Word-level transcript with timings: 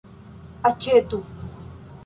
aĉetu 0.69 1.21